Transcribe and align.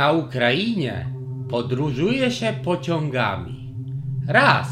Na 0.00 0.12
Ukrainie 0.12 1.06
podróżuje 1.48 2.30
się 2.30 2.54
pociągami. 2.64 3.74
Raz, 4.28 4.68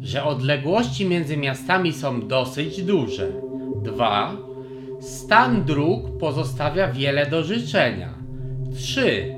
że 0.00 0.24
odległości 0.24 1.06
między 1.06 1.36
miastami 1.36 1.92
są 1.92 2.28
dosyć 2.28 2.82
duże. 2.82 3.32
Dwa, 3.82 4.36
stan 5.00 5.64
dróg 5.64 6.18
pozostawia 6.18 6.92
wiele 6.92 7.26
do 7.26 7.44
życzenia. 7.44 8.14
Trzy, 8.74 9.34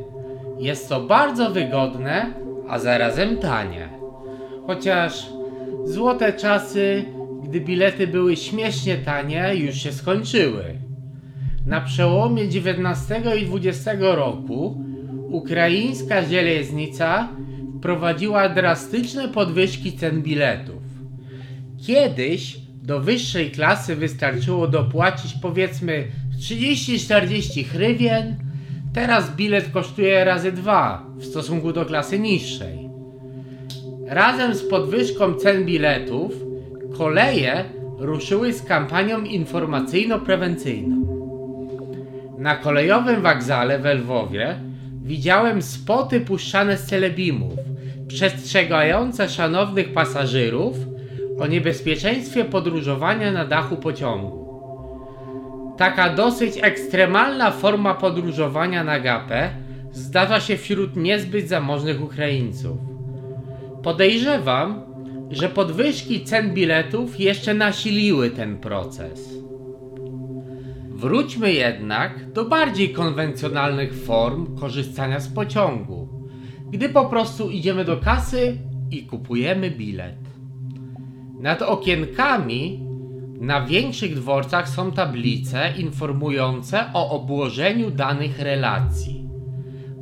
jest 0.59 0.89
to 0.89 1.01
bardzo 1.01 1.51
wygodne, 1.51 2.35
a 2.69 2.79
zarazem 2.79 3.37
tanie. 3.37 3.89
Chociaż 4.67 5.27
złote 5.85 6.33
czasy, 6.33 7.05
gdy 7.43 7.61
bilety 7.61 8.07
były 8.07 8.37
śmiesznie 8.37 8.97
tanie, 8.97 9.55
już 9.55 9.75
się 9.75 9.93
skończyły. 9.93 10.65
Na 11.67 11.81
przełomie 11.81 12.43
XIX 12.43 13.01
i 13.43 13.69
XX 13.69 14.01
roku 14.01 14.90
ukraińska 15.31 16.23
żelaznica 16.23 17.29
wprowadziła 17.79 18.49
drastyczne 18.49 19.29
podwyżki 19.29 19.93
cen 19.93 20.23
biletów. 20.23 20.83
Kiedyś 21.87 22.59
do 22.83 23.01
wyższej 23.01 23.51
klasy 23.51 23.97
wystarczyło 23.97 24.69
dopłacić 24.69 25.35
powiedzmy 25.43 26.05
30-40 26.41 27.65
hrywien, 27.65 28.37
teraz 28.95 29.37
bilet 29.37 29.71
kosztuje 29.73 30.25
razy 30.25 30.53
dwa 30.53 31.07
w 31.17 31.25
stosunku 31.25 31.73
do 31.73 31.85
klasy 31.85 32.19
niższej. 32.19 32.91
Razem 34.07 34.55
z 34.55 34.63
podwyżką 34.63 35.35
cen 35.35 35.65
biletów 35.65 36.33
koleje 36.99 37.65
ruszyły 37.99 38.53
z 38.53 38.63
kampanią 38.63 39.23
informacyjno-prewencyjną. 39.23 41.07
Na 42.39 42.57
kolejowym 42.57 43.23
wokzale 43.23 43.79
w 43.79 43.85
Lwowie 43.85 44.70
widziałem 45.05 45.63
spoty 45.63 46.21
puszczane 46.21 46.77
z 46.77 46.87
telebimów, 46.87 47.53
przestrzegające 48.09 49.29
szanownych 49.29 49.93
pasażerów 49.93 50.77
o 51.39 51.47
niebezpieczeństwie 51.47 52.45
podróżowania 52.45 53.33
na 53.33 53.45
dachu 53.45 53.77
pociągu. 53.77 54.41
Taka 55.77 56.15
dosyć 56.15 56.55
ekstremalna 56.63 57.51
forma 57.51 57.95
podróżowania 57.95 58.85
na 58.85 59.01
gapę 59.01 59.51
zdarza 59.93 60.41
się 60.41 60.57
wśród 60.57 60.97
niezbyt 60.97 61.49
zamożnych 61.49 62.03
Ukraińców. 62.03 62.79
Podejrzewam, 63.83 64.83
że 65.31 65.49
podwyżki 65.49 66.25
cen 66.25 66.55
biletów 66.55 67.21
jeszcze 67.21 67.55
nasiliły 67.55 68.31
ten 68.31 68.59
proces. 68.59 69.41
Wróćmy 71.01 71.53
jednak 71.53 72.33
do 72.33 72.45
bardziej 72.45 72.93
konwencjonalnych 72.93 73.95
form 73.95 74.57
korzystania 74.57 75.21
z 75.21 75.29
pociągu, 75.29 76.09
gdy 76.71 76.89
po 76.89 77.05
prostu 77.05 77.51
idziemy 77.51 77.85
do 77.85 77.97
kasy 77.97 78.59
i 78.91 79.03
kupujemy 79.03 79.71
bilet. 79.71 80.17
Nad 81.41 81.63
okienkami 81.63 82.81
na 83.41 83.67
większych 83.67 84.15
dworcach 84.15 84.69
są 84.69 84.93
tablice 84.93 85.73
informujące 85.79 86.85
o 86.93 87.11
obłożeniu 87.11 87.91
danych 87.91 88.39
relacji. 88.39 89.29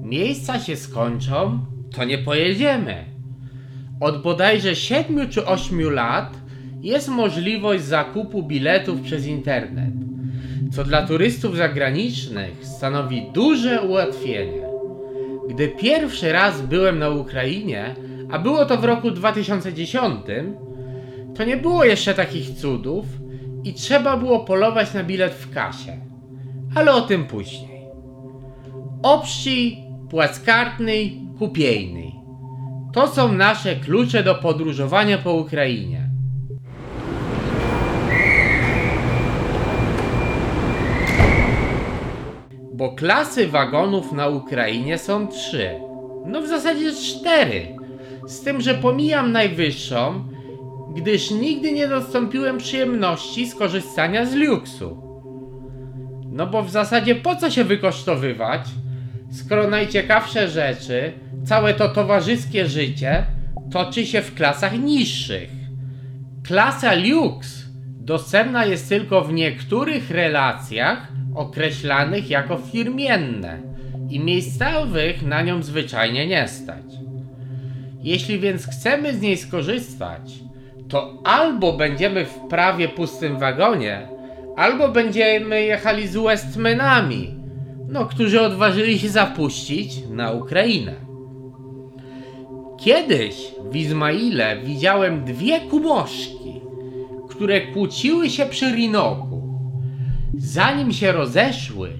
Miejsca 0.02 0.60
się 0.60 0.76
skończą, 0.76 1.58
to 1.96 2.04
nie 2.04 2.18
pojedziemy. 2.18 3.04
Od 4.00 4.22
bodajże 4.22 4.76
7 4.76 5.28
czy 5.28 5.46
8 5.46 5.90
lat 5.90 6.36
jest 6.82 7.08
możliwość 7.08 7.84
zakupu 7.84 8.42
biletów 8.42 9.00
przez 9.00 9.26
internet 9.26 10.07
co 10.72 10.84
dla 10.84 11.06
turystów 11.06 11.56
zagranicznych 11.56 12.66
stanowi 12.66 13.22
duże 13.32 13.82
ułatwienie. 13.82 14.68
Gdy 15.48 15.68
pierwszy 15.68 16.32
raz 16.32 16.60
byłem 16.62 16.98
na 16.98 17.10
Ukrainie, 17.10 17.94
a 18.30 18.38
było 18.38 18.64
to 18.64 18.78
w 18.78 18.84
roku 18.84 19.10
2010, 19.10 20.14
to 21.36 21.44
nie 21.44 21.56
było 21.56 21.84
jeszcze 21.84 22.14
takich 22.14 22.50
cudów 22.50 23.06
i 23.64 23.74
trzeba 23.74 24.16
było 24.16 24.40
polować 24.40 24.94
na 24.94 25.04
bilet 25.04 25.34
w 25.34 25.54
kasie. 25.54 26.00
Ale 26.74 26.94
o 26.94 27.00
tym 27.00 27.24
później. 27.24 27.84
Obści, 29.02 29.84
płaskartny, 30.10 31.10
kupiejny. 31.38 32.12
To 32.92 33.08
są 33.08 33.32
nasze 33.32 33.76
klucze 33.76 34.22
do 34.22 34.34
podróżowania 34.34 35.18
po 35.18 35.32
Ukrainie. 35.32 36.07
Bo 42.78 42.92
klasy 42.92 43.48
wagonów 43.48 44.12
na 44.12 44.28
Ukrainie 44.28 44.98
są 44.98 45.28
trzy. 45.28 45.70
No 46.26 46.42
w 46.42 46.46
zasadzie 46.46 46.92
cztery. 46.92 47.66
Z 48.26 48.40
tym, 48.40 48.60
że 48.60 48.74
pomijam 48.74 49.32
najwyższą, 49.32 50.24
gdyż 50.94 51.30
nigdy 51.30 51.72
nie 51.72 51.88
dostąpiłem 51.88 52.58
przyjemności 52.58 53.48
skorzystania 53.48 54.26
z 54.26 54.34
luksu. 54.34 55.02
No 56.32 56.46
bo 56.46 56.62
w 56.62 56.70
zasadzie 56.70 57.14
po 57.14 57.36
co 57.36 57.50
się 57.50 57.64
wykosztowywać, 57.64 58.68
skoro 59.30 59.70
najciekawsze 59.70 60.48
rzeczy, 60.48 61.12
całe 61.44 61.74
to 61.74 61.88
towarzyskie 61.88 62.66
życie 62.66 63.26
toczy 63.70 64.06
się 64.06 64.22
w 64.22 64.34
klasach 64.34 64.78
niższych. 64.78 65.50
Klasa 66.46 66.94
luks 66.94 67.67
dostępna 68.08 68.64
jest 68.64 68.88
tylko 68.88 69.20
w 69.20 69.32
niektórych 69.32 70.10
relacjach 70.10 71.08
określanych 71.34 72.30
jako 72.30 72.56
firmienne 72.56 73.58
i 74.10 74.20
miejscowych 74.20 75.22
na 75.22 75.42
nią 75.42 75.62
zwyczajnie 75.62 76.26
nie 76.26 76.48
stać. 76.48 76.84
Jeśli 78.02 78.38
więc 78.38 78.66
chcemy 78.66 79.14
z 79.14 79.20
niej 79.20 79.36
skorzystać, 79.36 80.32
to 80.88 81.22
albo 81.24 81.72
będziemy 81.72 82.24
w 82.24 82.34
prawie 82.50 82.88
pustym 82.88 83.38
wagonie, 83.38 84.08
albo 84.56 84.88
będziemy 84.88 85.62
jechali 85.62 86.08
z 86.08 86.16
Westmenami, 86.16 87.34
no, 87.88 88.06
którzy 88.06 88.40
odważyli 88.40 88.98
się 88.98 89.08
zapuścić 89.08 89.92
na 90.10 90.32
Ukrainę. 90.32 90.94
Kiedyś 92.78 93.36
w 93.70 93.76
Izmaile 93.76 94.56
widziałem 94.64 95.24
dwie 95.24 95.60
kumoszki, 95.60 96.60
które 97.38 97.60
kłóciły 97.60 98.30
się 98.30 98.46
przy 98.46 98.74
Rinoku. 98.74 99.42
Zanim 100.34 100.92
się 100.92 101.12
rozeszły, 101.12 101.90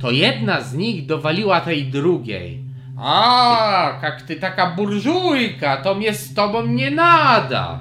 to 0.00 0.10
jedna 0.10 0.60
z 0.60 0.74
nich 0.74 1.06
dowaliła 1.06 1.60
tej 1.60 1.84
drugiej. 1.84 2.64
A, 2.98 4.00
jak 4.02 4.22
ty 4.22 4.36
taka 4.36 4.70
burżujka, 4.70 5.76
to 5.76 5.94
mnie 5.94 6.14
z 6.14 6.34
tobą 6.34 6.66
nie 6.66 6.90
nada. 6.90 7.80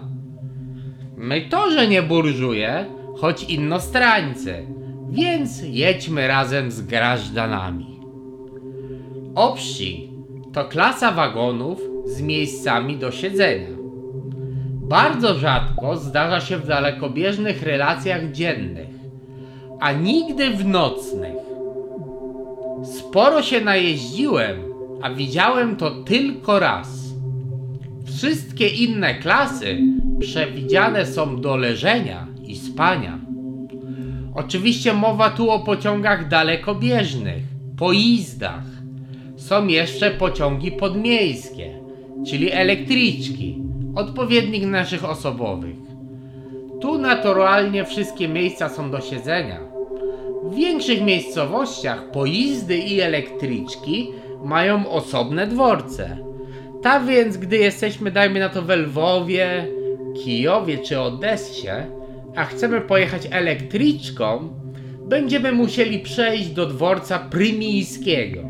My 1.18 1.42
to, 1.42 1.72
że 1.72 1.88
nie 1.88 2.02
burżuje, 2.02 2.86
choć 3.18 3.44
innostrańcy, 3.44 4.66
więc 5.10 5.62
jedźmy 5.64 6.28
razem 6.28 6.72
z 6.72 6.82
grażdanami. 6.82 8.00
Obsi 9.36 10.12
to 10.54 10.66
klasa 10.66 11.12
wagonów 11.12 11.80
z 12.06 12.22
miejscami 12.22 12.98
do 12.98 13.12
siedzenia. 13.12 13.81
Bardzo 14.92 15.40
rzadko 15.40 15.98
zdarza 15.98 16.42
się 16.42 16.58
w 16.58 16.68
dalekobieżnych 16.68 17.64
relacjach 17.64 18.32
dziennych 18.32 18.88
a 19.80 19.92
nigdy 19.92 20.50
w 20.50 20.66
nocnych. 20.66 21.36
Sporo 22.84 23.42
się 23.42 23.62
najeździłem, 23.62 24.62
a 25.02 25.10
widziałem 25.10 25.76
to 25.76 25.92
tylko 25.92 26.60
raz. 26.60 26.88
Wszystkie 28.06 28.68
inne 28.68 29.16
klasy 29.16 29.78
przewidziane 30.20 31.06
są 31.06 31.42
do 31.42 31.58
leżenia 31.58 32.28
i 32.44 32.56
spania. 32.56 33.20
Oczywiście 34.36 34.94
mowa 34.94 35.30
tu 35.30 35.50
o 35.50 35.60
pociągach 35.60 36.28
dalekobieżnych, 36.28 37.44
pojazdach. 37.78 38.64
Są 39.38 39.68
jeszcze 39.68 40.12
pociągi 40.12 40.72
podmiejskie, 40.72 41.80
czyli 42.28 42.52
elektryczki, 42.52 43.71
odpowiednik 43.96 44.66
naszych 44.66 45.06
osobowych. 45.06 45.76
Tu 46.82 46.98
naturalnie 46.98 47.86
wszystkie 47.86 48.28
miejsca 48.28 48.70
są 48.70 48.92
do 48.92 49.02
siedzenia. 49.02 49.60
W 50.44 50.56
większych 50.56 51.02
miejscowościach 51.02 52.12
pojizdy 52.12 52.78
i 52.78 53.02
elektryczki 53.02 54.12
mają 54.44 54.90
osobne 54.90 55.48
dworce. 55.48 56.18
Tak 56.82 57.06
więc, 57.06 57.38
gdy 57.38 57.58
jesteśmy, 57.58 58.12
dajmy 58.12 58.40
na 58.40 58.50
to 58.50 58.62
w 58.62 58.70
Lwowie, 58.70 59.68
Kijowie 60.24 60.78
czy 60.78 61.00
Odessie, 61.00 61.70
a 62.36 62.46
chcemy 62.46 62.82
pojechać 62.82 63.28
elektryczką, 63.32 64.50
będziemy 65.06 65.52
musieli 65.52 66.00
przejść 66.00 66.50
do 66.50 66.66
dworca 66.66 67.20
prymijskiego. 67.20 68.42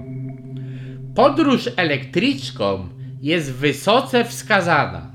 Podróż 1.15 1.69
elektryczką 1.77 2.87
jest 3.21 3.53
wysoce 3.53 4.25
wskazana. 4.25 5.11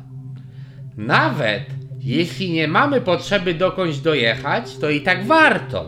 Nawet 0.97 1.63
jeśli 2.01 2.51
nie 2.51 2.69
mamy 2.69 3.01
potrzeby 3.01 3.55
dokądś 3.55 3.99
dojechać, 3.99 4.77
to 4.77 4.91
i 4.91 5.01
tak 5.01 5.27
warto 5.27 5.85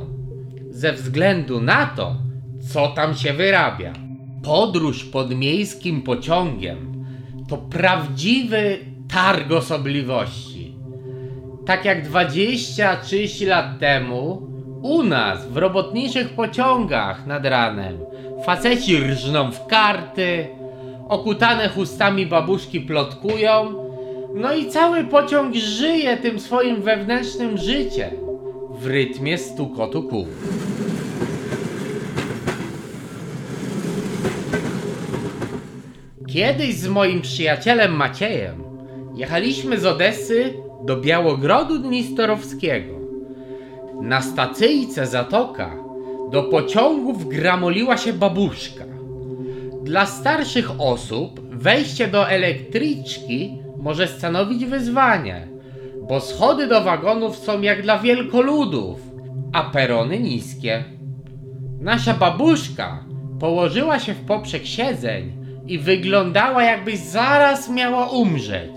ze 0.71 0.93
względu 0.93 1.61
na 1.61 1.87
to, 1.87 2.17
co 2.73 2.89
tam 2.89 3.15
się 3.15 3.33
wyrabia. 3.33 3.93
Podróż 4.43 5.05
podmiejskim 5.05 6.03
pociągiem 6.03 7.05
to 7.49 7.57
prawdziwy 7.57 8.79
targ 9.13 9.53
osobliwości. 9.53 10.75
Tak 11.67 11.85
jak 11.85 12.09
20-30 12.09 13.47
lat 13.47 13.79
temu 13.79 14.49
u 14.83 15.03
nas 15.03 15.49
w 15.49 15.57
robotniczych 15.57 16.29
pociągach 16.29 17.27
nad 17.27 17.47
ranem 17.47 17.99
faceci 18.45 18.97
rżną 18.97 19.53
w 19.53 19.67
karty, 19.67 20.49
okutane 21.09 21.69
chustami 21.69 22.27
babuszki 22.27 22.81
plotkują, 22.81 23.88
no 24.35 24.55
i 24.55 24.67
cały 24.67 25.05
pociąg 25.05 25.55
żyje 25.55 26.17
tym 26.17 26.41
swoim 26.41 26.83
wewnętrznym 26.83 27.59
życiem 27.59 28.11
w 28.71 28.87
rytmie 28.87 29.39
stukotu 29.39 30.03
kół. 30.03 30.27
Kiedyś 36.29 36.75
z 36.75 36.89
moim 36.89 37.21
przyjacielem 37.21 37.93
Maciejem 37.93 38.63
jechaliśmy 39.15 39.79
z 39.79 39.87
Odessy 39.87 40.55
do 40.85 40.97
Białogrodu 40.97 41.79
Dnistorowskiego. 41.79 42.99
Na 44.03 44.23
stacyjce 44.23 45.07
Zatoka 45.07 45.77
do 46.31 46.43
pociągów 46.43 47.29
gramoliła 47.29 47.97
się 47.97 48.13
babuszka. 48.13 48.85
Dla 49.83 50.07
starszych 50.07 50.81
osób 50.81 51.41
wejście 51.51 52.09
do 52.09 52.29
elektryczki 52.29 53.59
może 53.79 54.09
stanowić 54.09 54.65
wyzwanie, 54.65 55.49
bo 56.09 56.21
schody 56.21 56.67
do 56.67 56.85
wagonów 56.85 57.37
są 57.37 57.63
jak 57.63 57.83
dla 57.83 57.99
wielkoludów, 57.99 59.01
a 59.53 59.63
perony 59.65 60.19
niskie. 60.19 60.85
Nasza 61.81 62.15
babuszka 62.15 63.05
położyła 63.41 63.99
się 63.99 64.15
w 64.15 64.21
poprzek 64.21 64.67
siedzeń 64.67 65.33
i 65.67 65.79
wyglądała 65.79 66.65
jakby 66.65 66.97
zaraz 66.97 67.71
miała 67.71 68.07
umrzeć. 68.07 68.71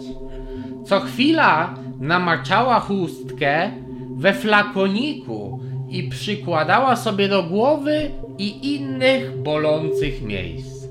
Co 0.86 1.00
chwila 1.00 1.74
namaczała 2.00 2.80
chustkę 2.80 3.72
we 4.16 4.34
flakoniku 4.34 5.60
i 5.90 6.04
przykładała 6.04 6.96
sobie 6.96 7.28
do 7.28 7.44
głowy 7.44 8.12
i 8.38 8.76
innych 8.76 9.38
bolących 9.38 10.22
miejsc. 10.22 10.88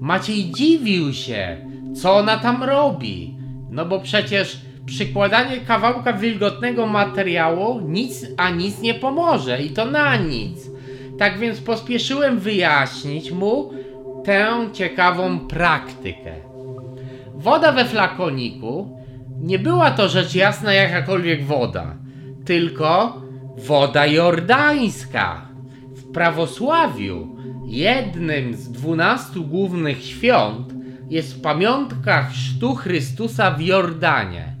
Maciej 0.00 0.50
dziwił 0.50 1.12
się, 1.12 1.56
co 1.94 2.16
ona 2.16 2.36
tam 2.36 2.62
robi, 2.62 3.37
no 3.70 3.86
bo 3.86 4.00
przecież 4.00 4.60
przykładanie 4.86 5.56
kawałka 5.56 6.12
wilgotnego 6.12 6.86
materiału 6.86 7.80
nic 7.80 8.26
a 8.36 8.50
nic 8.50 8.80
nie 8.80 8.94
pomoże 8.94 9.62
i 9.62 9.70
to 9.70 9.84
na 9.84 10.16
nic. 10.16 10.70
Tak 11.18 11.38
więc 11.38 11.60
pospieszyłem 11.60 12.38
wyjaśnić 12.38 13.30
mu 13.30 13.70
tę 14.24 14.68
ciekawą 14.72 15.38
praktykę. 15.38 16.32
Woda 17.34 17.72
we 17.72 17.84
flakoniku 17.84 18.98
nie 19.40 19.58
była 19.58 19.90
to 19.90 20.08
rzecz 20.08 20.34
jasna 20.34 20.72
jakakolwiek 20.72 21.44
woda, 21.44 21.96
tylko 22.44 23.22
woda 23.56 24.06
jordańska. 24.06 25.48
W 25.94 26.12
prawosławiu 26.12 27.36
jednym 27.66 28.54
z 28.54 28.72
dwunastu 28.72 29.44
głównych 29.44 30.04
świąt 30.04 30.72
jest 31.10 31.42
pamiątka 31.42 32.22
chrztu 32.22 32.74
Chrystusa 32.74 33.50
w 33.50 33.60
Jordanie. 33.60 34.54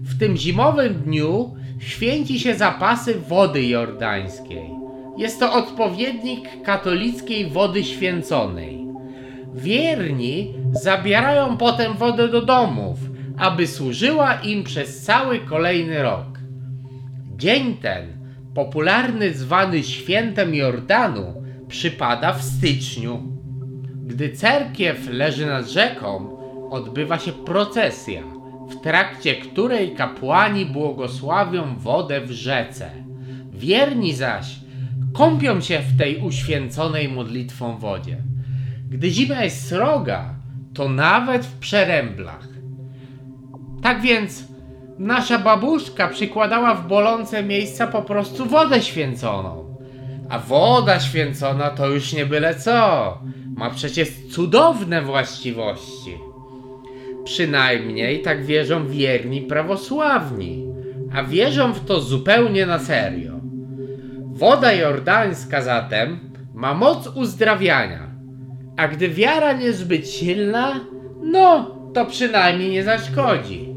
W 0.00 0.18
tym 0.18 0.36
zimowym 0.36 0.94
dniu 0.94 1.54
święci 1.78 2.40
się 2.40 2.54
zapasy 2.54 3.14
wody 3.14 3.66
jordańskiej. 3.66 4.70
Jest 5.18 5.40
to 5.40 5.52
odpowiednik 5.52 6.62
katolickiej 6.64 7.50
wody 7.50 7.84
święconej. 7.84 8.86
Wierni 9.54 10.54
zabierają 10.72 11.56
potem 11.56 11.94
wodę 11.94 12.28
do 12.28 12.42
domów, 12.42 12.98
aby 13.38 13.66
służyła 13.66 14.34
im 14.34 14.64
przez 14.64 15.02
cały 15.02 15.38
kolejny 15.38 16.02
rok. 16.02 16.38
Dzień 17.36 17.76
ten, 17.76 18.06
popularny 18.54 19.34
zwany 19.34 19.82
świętem 19.82 20.54
Jordanu, 20.54 21.42
przypada 21.68 22.32
w 22.32 22.42
styczniu. 22.42 23.35
Gdy 24.06 24.30
cerkiew 24.30 25.08
leży 25.10 25.46
nad 25.46 25.66
rzeką, 25.66 26.38
odbywa 26.70 27.18
się 27.18 27.32
procesja, 27.32 28.22
w 28.68 28.80
trakcie 28.80 29.34
której 29.34 29.94
kapłani 29.94 30.66
błogosławią 30.66 31.76
wodę 31.76 32.20
w 32.20 32.30
rzece. 32.30 32.90
Wierni 33.52 34.14
zaś 34.14 34.56
kąpią 35.14 35.60
się 35.60 35.78
w 35.78 35.98
tej 35.98 36.16
uświęconej 36.16 37.08
modlitwą 37.08 37.78
wodzie. 37.78 38.16
Gdy 38.90 39.10
zima 39.10 39.44
jest 39.44 39.68
sroga, 39.68 40.34
to 40.74 40.88
nawet 40.88 41.46
w 41.46 41.58
przeręblach. 41.58 42.48
Tak 43.82 44.00
więc 44.00 44.44
nasza 44.98 45.38
babuszka 45.38 46.08
przykładała 46.08 46.74
w 46.74 46.88
bolące 46.88 47.42
miejsca 47.42 47.86
po 47.86 48.02
prostu 48.02 48.46
wodę 48.46 48.82
święconą. 48.82 49.65
A 50.28 50.38
woda 50.38 51.00
święcona 51.00 51.70
to 51.70 51.88
już 51.88 52.12
nie 52.12 52.26
byle 52.26 52.54
co. 52.54 53.18
Ma 53.56 53.70
przecież 53.70 54.08
cudowne 54.30 55.02
właściwości. 55.02 56.18
Przynajmniej 57.24 58.22
tak 58.22 58.46
wierzą 58.46 58.88
wierni 58.88 59.42
prawosławni, 59.42 60.66
a 61.14 61.22
wierzą 61.22 61.72
w 61.72 61.84
to 61.84 62.00
zupełnie 62.00 62.66
na 62.66 62.78
serio. 62.78 63.32
Woda 64.26 64.72
jordańska 64.72 65.62
zatem 65.62 66.18
ma 66.54 66.74
moc 66.74 67.06
uzdrawiania, 67.06 68.10
a 68.76 68.88
gdy 68.88 69.08
wiara 69.08 69.52
niezbyt 69.52 70.08
silna, 70.10 70.80
no 71.22 71.76
to 71.94 72.06
przynajmniej 72.06 72.70
nie 72.70 72.84
zaszkodzi. 72.84 73.74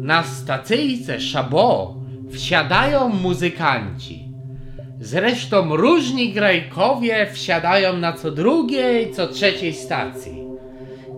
Na 0.00 0.22
stacyjce 0.22 1.20
Szabo 1.20 1.96
wsiadają 2.30 3.08
muzykanci. 3.08 4.21
Zresztą 5.04 5.76
różni 5.76 6.32
grajkowie 6.32 7.26
wsiadają 7.32 7.96
na 7.96 8.12
co 8.12 8.30
drugiej, 8.30 9.12
co 9.12 9.26
trzeciej 9.26 9.74
stacji. 9.74 10.44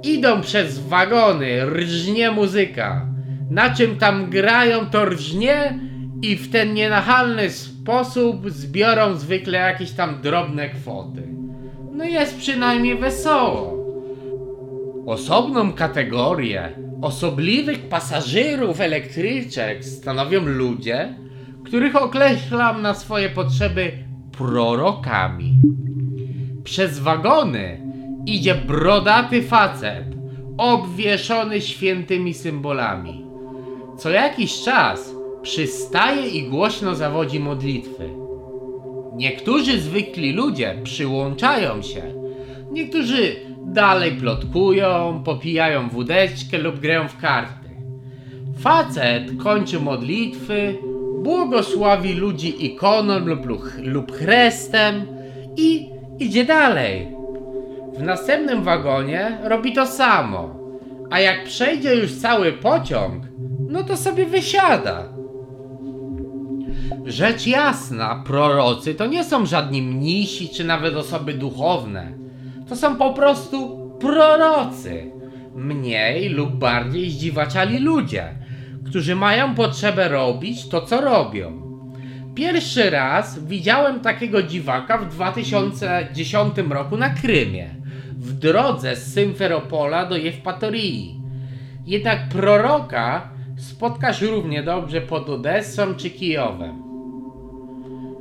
Idą 0.02 0.40
przez 0.40 0.78
wagony, 0.78 1.66
rżnie 1.66 2.30
muzyka. 2.30 3.06
Na 3.50 3.74
czym 3.74 3.98
tam 3.98 4.30
grają, 4.30 4.86
to 4.86 5.04
rżnie 5.04 5.78
i 6.22 6.36
w 6.36 6.52
ten 6.52 6.74
nienachalny 6.74 7.50
sposób 7.50 8.50
zbiorą 8.50 9.14
zwykle 9.14 9.58
jakieś 9.58 9.90
tam 9.90 10.20
drobne 10.22 10.68
kwoty. 10.68 11.22
No 11.92 12.04
jest 12.04 12.38
przynajmniej 12.38 12.98
wesoło. 12.98 13.74
Osobną 15.06 15.72
kategorię 15.72 16.72
osobliwych 17.02 17.88
pasażerów 17.88 18.80
elektryczek 18.80 19.84
stanowią 19.84 20.40
ludzie, 20.44 21.14
których 21.64 21.96
określam 21.96 22.82
na 22.82 22.94
swoje 22.94 23.30
potrzeby 23.30 23.92
prorokami. 24.32 25.60
Przez 26.64 26.98
wagony 26.98 27.80
idzie 28.26 28.54
brodaty 28.54 29.42
facet, 29.42 30.04
obwieszony 30.58 31.60
świętymi 31.60 32.34
symbolami. 32.34 33.24
Co 33.98 34.10
jakiś 34.10 34.62
czas 34.62 35.14
przystaje 35.42 36.28
i 36.28 36.48
głośno 36.48 36.94
zawodzi 36.94 37.40
modlitwy. 37.40 38.10
Niektórzy 39.14 39.80
zwykli 39.80 40.32
ludzie 40.32 40.74
przyłączają 40.84 41.82
się, 41.82 42.02
niektórzy 42.70 43.36
dalej 43.66 44.12
plotkują, 44.12 45.22
popijają 45.24 45.88
wódeczkę 45.88 46.58
lub 46.58 46.78
grają 46.78 47.08
w 47.08 47.16
karty. 47.16 47.68
Facet 48.58 49.42
kończy 49.42 49.80
modlitwy, 49.80 50.78
błogosławi 51.24 52.12
ludzi 52.14 52.66
ikoną 52.66 53.18
lub, 53.18 53.46
lub 53.82 54.12
chrestem 54.12 55.06
i 55.56 55.88
idzie 56.18 56.44
dalej. 56.44 57.08
W 57.98 58.02
następnym 58.02 58.62
wagonie 58.62 59.38
robi 59.44 59.72
to 59.72 59.86
samo, 59.86 60.56
a 61.10 61.20
jak 61.20 61.44
przejdzie 61.44 61.94
już 61.94 62.14
cały 62.14 62.52
pociąg, 62.52 63.24
no 63.68 63.82
to 63.82 63.96
sobie 63.96 64.26
wysiada. 64.26 65.08
Rzecz 67.04 67.46
jasna, 67.46 68.22
prorocy 68.26 68.94
to 68.94 69.06
nie 69.06 69.24
są 69.24 69.46
żadni 69.46 69.82
mnisi 69.82 70.48
czy 70.48 70.64
nawet 70.64 70.96
osoby 70.96 71.34
duchowne. 71.34 72.12
To 72.68 72.76
są 72.76 72.96
po 72.96 73.12
prostu 73.12 73.90
prorocy. 74.00 75.10
Mniej 75.54 76.28
lub 76.28 76.50
bardziej 76.52 77.10
zdziwaczali 77.10 77.78
ludzie, 77.78 78.43
którzy 78.94 79.14
mają 79.14 79.54
potrzebę 79.54 80.08
robić 80.08 80.68
to, 80.68 80.80
co 80.80 81.00
robią. 81.00 81.62
Pierwszy 82.34 82.90
raz 82.90 83.44
widziałem 83.44 84.00
takiego 84.00 84.42
dziwaka 84.42 84.98
w 84.98 85.08
2010 85.08 86.54
roku 86.70 86.96
na 86.96 87.10
Krymie, 87.10 87.74
w 88.16 88.32
drodze 88.32 88.96
z 88.96 89.12
Symferopola 89.12 90.06
do 90.06 90.16
Jewpatorii. 90.16 91.20
Jednak 91.86 92.28
proroka 92.28 93.28
spotkasz 93.56 94.22
równie 94.22 94.62
dobrze 94.62 95.00
pod 95.00 95.28
Odessą 95.28 95.94
czy 95.94 96.10
Kijowem. 96.10 96.82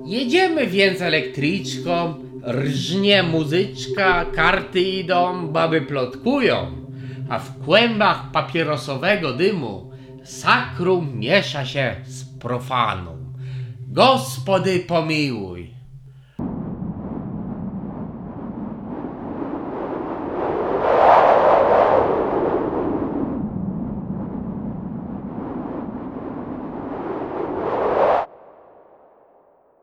Jedziemy 0.06 0.68
więc 0.68 1.02
elektryczką, 1.02 2.14
Rżnie 2.48 3.24
muzyczka, 3.24 4.26
karty 4.26 4.82
idą, 4.82 5.48
baby 5.48 5.82
plotkują, 5.82 6.58
a 7.30 7.40
w 7.40 7.66
kłębach 7.66 8.32
papierosowego 8.32 9.34
dymu 9.34 9.93
sakrum 10.24 11.20
miesza 11.20 11.66
się 11.66 11.96
z 12.06 12.26
profanum. 12.40 13.34
Gospody 13.88 14.80
pomiłuj! 14.80 15.83